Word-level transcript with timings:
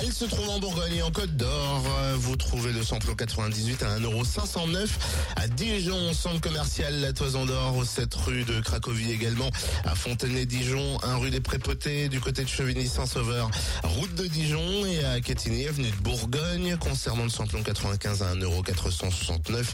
Elle 0.00 0.12
se 0.12 0.24
trouve 0.24 0.48
en 0.48 0.58
Bourgogne 0.58 0.96
et 0.96 1.02
en 1.02 1.10
Côte 1.10 1.36
d'Or. 1.36 1.84
Vous 2.16 2.36
trouvez 2.36 2.72
le 2.72 2.82
samplon 2.82 3.14
98 3.14 3.82
à 3.82 3.98
1,509€ 3.98 4.88
à 5.36 5.46
Dijon, 5.46 6.12
centre 6.12 6.40
commercial 6.40 7.00
La 7.00 7.12
Toison 7.12 7.46
d'Or, 7.46 7.76
au 7.76 7.84
7 7.84 8.12
rue 8.14 8.44
de 8.44 8.60
Cracovie 8.60 9.12
également, 9.12 9.50
à 9.84 9.94
Fontenay-Dijon, 9.94 10.98
1 11.02 11.16
rue 11.18 11.30
des 11.30 11.40
Prépotés, 11.40 12.08
du 12.08 12.20
côté 12.20 12.42
de 12.42 12.48
Chevigny-Saint-Sauveur, 12.48 13.50
route 13.84 14.14
de 14.16 14.26
Dijon 14.26 14.84
et 14.86 15.04
à 15.04 15.20
Quetigny, 15.20 15.68
avenue 15.68 15.90
de 15.90 16.02
Bourgogne. 16.02 16.76
Concernant 16.78 17.24
le 17.24 17.30
samplon 17.30 17.62
95 17.62 18.22
à 18.22 18.34
1,469€, 18.34 19.64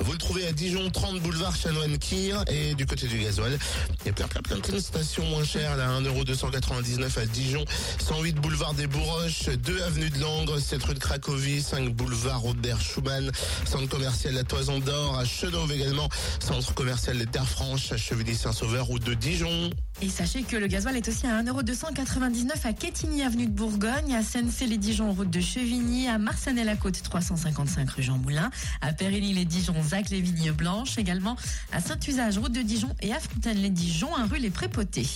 vous 0.00 0.12
le 0.12 0.18
trouvez 0.18 0.46
à 0.46 0.52
Dijon, 0.52 0.90
30 0.90 1.20
boulevard 1.20 1.56
Chanoine-Kir 1.56 2.44
et 2.48 2.74
du 2.74 2.84
côté 2.84 3.06
du 3.06 3.18
gasoil. 3.18 3.58
Il 4.04 4.06
y 4.06 4.10
a 4.10 4.12
plein 4.12 4.26
plein 4.26 4.42
plein 4.42 4.58
de 4.58 4.80
stations 4.80 5.24
moins 5.26 5.44
chères, 5.44 5.76
là, 5.76 5.88
1,299€ 6.00 7.18
à 7.18 7.26
Dijon, 7.26 7.64
108 8.00 8.34
boulevard 8.34 8.65
des 8.74 8.86
Bourroches, 8.86 9.48
2 9.48 9.82
avenue 9.82 10.10
de 10.10 10.18
Langres, 10.18 10.58
7 10.58 10.82
rue 10.82 10.94
de 10.94 10.98
Cracovie, 10.98 11.62
5 11.62 11.90
boulevard 11.90 12.40
Robert 12.40 12.80
Schumann, 12.80 13.30
centre 13.64 13.88
commercial 13.88 14.34
La 14.34 14.44
Toison 14.44 14.80
d'Or, 14.80 15.18
à 15.18 15.24
Chenauve 15.24 15.72
également, 15.72 16.08
centre 16.40 16.74
commercial 16.74 17.16
Les 17.16 17.26
Terres 17.26 17.48
Franches, 17.48 17.92
à 17.92 17.96
Chevilly-Saint-Sauveur, 17.96 18.86
route 18.86 19.04
de 19.04 19.14
Dijon. 19.14 19.70
Et 20.02 20.08
sachez 20.08 20.42
que 20.42 20.56
le 20.56 20.66
gasoil 20.66 20.96
est 20.96 21.08
aussi 21.08 21.26
à 21.26 21.42
1,299€ 21.42 22.50
à 22.64 22.72
Quetigny, 22.72 23.22
avenue 23.22 23.46
de 23.46 23.52
Bourgogne, 23.52 24.14
à 24.14 24.22
Sensey-les-Dijon, 24.22 25.12
route 25.12 25.30
de 25.30 25.40
Chevigny, 25.40 26.08
à 26.08 26.18
Marsanet-la-Côte, 26.18 27.02
355 27.02 27.90
rue 27.90 28.02
Jean 28.02 28.18
Moulin, 28.18 28.50
à 28.80 28.92
Périgny-les-Dijon, 28.92 29.74
Zac 29.82 30.10
les 30.10 30.20
Vignes 30.20 30.52
Blanches, 30.52 30.98
également 30.98 31.36
à 31.72 31.80
Saint-Usage, 31.80 32.38
route 32.38 32.52
de 32.52 32.62
Dijon 32.62 32.94
et 33.00 33.12
à 33.12 33.20
Fontaine-les-Dijon, 33.20 34.14
un 34.16 34.26
rue 34.26 34.38
Les 34.38 34.50
Prépotés. 34.50 35.06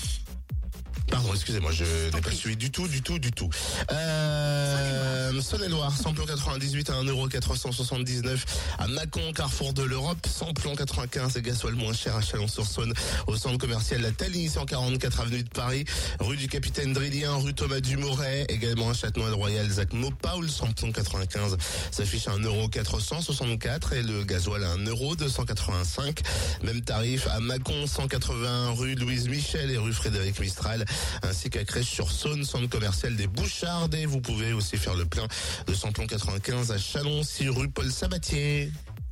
Pardon, 1.10 1.30
excusez-moi, 1.34 1.72
je 1.72 1.84
n'ai 2.14 2.20
pas 2.20 2.30
suivi 2.30 2.56
du 2.56 2.70
tout, 2.70 2.86
du 2.88 3.02
tout, 3.02 3.18
du 3.18 3.32
tout. 3.32 3.50
Euh, 3.92 5.40
Saône-et-Loire, 5.40 5.96
samplon 5.96 6.26
98 6.26 6.90
à 6.90 7.02
1,479€ 7.02 8.38
à 8.78 8.86
Mâcon, 8.88 9.32
Carrefour 9.32 9.72
de 9.72 9.82
l'Europe, 9.82 10.18
samplon 10.26 10.76
95 10.76 11.36
et 11.36 11.42
gasoil 11.42 11.74
moins 11.74 11.92
cher 11.92 12.14
à 12.14 12.20
Chalon-sur-Saône, 12.20 12.92
au 13.26 13.36
centre 13.36 13.58
commercial 13.58 14.02
La 14.02 14.10
Thalie, 14.12 14.48
144 14.48 15.20
avenue 15.20 15.42
de 15.42 15.48
Paris, 15.48 15.84
rue 16.20 16.36
du 16.36 16.46
Capitaine 16.46 16.92
Drillien, 16.92 17.34
rue 17.36 17.54
Thomas 17.54 17.80
Dumoret, 17.80 18.46
également 18.48 18.90
à 18.90 18.94
Châtenois-le-Royal, 18.94 19.68
Zac 19.68 19.92
Maupaul, 19.92 20.48
samplon 20.48 20.92
95 20.92 21.56
s'affiche 21.90 22.28
à 22.28 22.36
1,464€ 22.36 23.94
et 23.94 24.02
le 24.02 24.24
gasoil 24.24 24.62
à 24.64 24.76
1,285€. 24.76 26.18
Même 26.62 26.82
tarif 26.82 27.26
à 27.28 27.40
Mâcon, 27.40 27.86
180 27.86 28.72
rue 28.72 28.94
Louise 28.94 29.28
Michel 29.28 29.70
et 29.70 29.78
rue 29.78 29.92
Frédéric 29.92 30.38
Mistral, 30.38 30.84
ainsi 31.22 31.50
qu'à 31.50 31.64
Crèche-sur-Saône, 31.64 32.44
centre 32.44 32.68
commercial 32.68 33.16
des 33.16 33.26
Bouchardes. 33.26 33.94
Et 33.94 34.06
vous 34.06 34.20
pouvez 34.20 34.52
aussi 34.52 34.76
faire 34.76 34.94
le 34.94 35.04
plein 35.04 35.26
de 35.66 35.74
samplon 35.74 36.06
95 36.06 36.72
à 36.72 36.78
Chalon, 36.78 37.22
6 37.22 37.48
rue 37.48 37.68
Paul 37.68 37.90
Sabatier. 37.90 38.70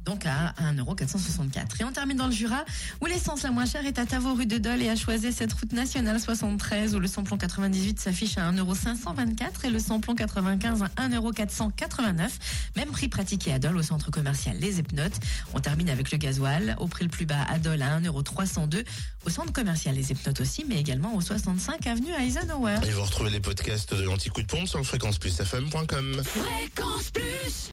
Donc 0.08 0.24
à 0.24 0.54
1,464€. 0.72 1.80
Et 1.80 1.84
on 1.84 1.92
termine 1.92 2.16
dans 2.16 2.28
le 2.28 2.32
Jura, 2.32 2.64
où 3.02 3.06
l'essence 3.06 3.42
la 3.42 3.50
moins 3.50 3.66
chère 3.66 3.84
est 3.84 3.98
à 3.98 4.06
Tavaux, 4.06 4.32
rue 4.34 4.46
de 4.46 4.56
Dole, 4.56 4.80
et 4.80 4.88
à 4.88 4.96
choisir 4.96 5.30
cette 5.34 5.52
route 5.52 5.72
nationale 5.72 6.18
73, 6.18 6.94
où 6.94 6.98
le 6.98 7.06
samplon 7.06 7.36
98 7.36 8.00
s'affiche 8.00 8.38
à 8.38 8.50
1,524€ 8.50 9.66
et 9.66 9.70
le 9.70 9.78
samplon 9.78 10.14
95 10.14 10.84
à 10.96 11.08
1,489€. 11.08 12.30
Même 12.76 12.88
prix 12.88 13.08
pratiqué 13.08 13.52
à 13.52 13.58
Dole, 13.58 13.76
au 13.76 13.82
centre 13.82 14.10
commercial 14.10 14.56
Les 14.58 14.78
Epnotes. 14.78 15.20
On 15.52 15.60
termine 15.60 15.90
avec 15.90 16.10
le 16.10 16.16
gasoil, 16.16 16.74
au 16.80 16.86
prix 16.86 17.04
le 17.04 17.10
plus 17.10 17.26
bas 17.26 17.44
à 17.46 17.58
Dole 17.58 17.82
à 17.82 18.00
1,302€, 18.00 18.84
au 19.26 19.30
centre 19.30 19.52
commercial 19.52 19.94
Les 19.94 20.10
Epnotes 20.10 20.40
aussi, 20.40 20.64
mais 20.66 20.80
également 20.80 21.14
au 21.14 21.20
65 21.20 21.86
avenue 21.86 22.12
Eisenhower. 22.18 22.76
Et 22.86 22.92
vous 22.92 23.02
retrouvez 23.02 23.30
les 23.30 23.40
podcasts 23.40 23.94
de 23.94 24.04
l'Anticoup 24.04 24.40
de 24.40 24.46
Pompe 24.46 24.68
sur 24.68 24.78
le 24.78 24.84
fréquenceplusfm.com. 24.84 26.22
Fréquence 26.24 27.10
plus 27.10 27.66